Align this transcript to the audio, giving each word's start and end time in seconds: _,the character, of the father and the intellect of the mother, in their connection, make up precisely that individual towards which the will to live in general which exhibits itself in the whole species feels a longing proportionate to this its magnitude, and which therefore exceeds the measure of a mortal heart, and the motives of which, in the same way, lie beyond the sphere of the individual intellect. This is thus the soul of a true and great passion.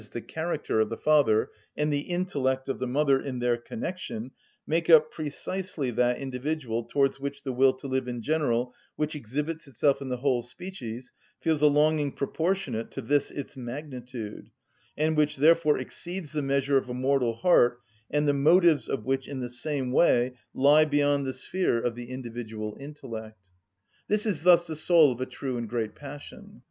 _,the 0.09 0.19
character, 0.19 0.79
of 0.79 0.89
the 0.89 0.97
father 0.97 1.51
and 1.77 1.93
the 1.93 1.99
intellect 1.99 2.67
of 2.67 2.79
the 2.79 2.87
mother, 2.87 3.19
in 3.19 3.37
their 3.37 3.55
connection, 3.55 4.31
make 4.65 4.89
up 4.89 5.11
precisely 5.11 5.91
that 5.91 6.17
individual 6.17 6.83
towards 6.83 7.19
which 7.19 7.43
the 7.43 7.51
will 7.51 7.71
to 7.73 7.85
live 7.85 8.07
in 8.07 8.19
general 8.19 8.73
which 8.95 9.13
exhibits 9.15 9.67
itself 9.67 10.01
in 10.01 10.09
the 10.09 10.17
whole 10.17 10.41
species 10.41 11.11
feels 11.39 11.61
a 11.61 11.67
longing 11.67 12.11
proportionate 12.11 12.89
to 12.89 12.99
this 12.99 13.29
its 13.29 13.55
magnitude, 13.55 14.49
and 14.97 15.15
which 15.15 15.37
therefore 15.37 15.77
exceeds 15.77 16.31
the 16.31 16.41
measure 16.41 16.77
of 16.77 16.89
a 16.89 16.95
mortal 16.95 17.35
heart, 17.35 17.79
and 18.09 18.27
the 18.27 18.33
motives 18.33 18.87
of 18.89 19.05
which, 19.05 19.27
in 19.27 19.39
the 19.39 19.49
same 19.49 19.91
way, 19.91 20.33
lie 20.55 20.83
beyond 20.83 21.27
the 21.27 21.31
sphere 21.33 21.79
of 21.79 21.93
the 21.93 22.09
individual 22.09 22.75
intellect. 22.79 23.51
This 24.07 24.25
is 24.25 24.41
thus 24.41 24.65
the 24.65 24.75
soul 24.75 25.11
of 25.11 25.21
a 25.21 25.27
true 25.27 25.57
and 25.57 25.69
great 25.69 25.93
passion. 25.93 26.59